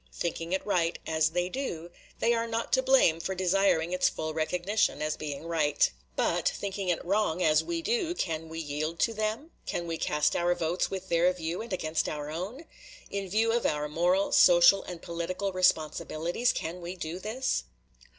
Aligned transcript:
Thinking 0.15 0.51
it 0.51 0.65
right, 0.65 0.97
as 1.05 1.29
they 1.29 1.47
do, 1.47 1.91
they 2.21 2.33
are 2.33 2.47
not 2.47 2.73
to 2.73 2.81
blame 2.81 3.19
for 3.19 3.35
desiring 3.35 3.93
its 3.93 4.09
full 4.09 4.33
recognition, 4.33 4.99
as 4.99 5.15
being 5.15 5.45
right; 5.45 5.91
but 6.15 6.49
thinking 6.49 6.89
it 6.89 7.05
wrong, 7.05 7.43
as 7.43 7.63
we 7.63 7.83
do, 7.83 8.15
can 8.15 8.49
we 8.49 8.57
yield 8.59 8.97
to 9.01 9.13
them? 9.13 9.51
Can 9.67 9.85
we 9.85 9.99
cast 9.99 10.35
our 10.35 10.55
votes 10.55 10.89
with 10.89 11.09
their 11.09 11.31
view 11.33 11.61
and 11.61 11.71
against 11.71 12.09
our 12.09 12.31
own! 12.31 12.65
In 13.11 13.29
view 13.29 13.51
of 13.51 13.63
our 13.63 13.87
moral, 13.87 14.31
social, 14.31 14.81
and 14.85 15.03
political 15.03 15.53
responsibilities, 15.53 16.51
can 16.51 16.81
we 16.81 16.95
do 16.95 17.19
this? 17.19 17.65